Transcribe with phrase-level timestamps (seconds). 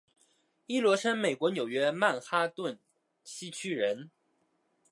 [0.65, 2.79] 伊罗生美国纽约曼哈顿
[3.23, 4.09] 西区人。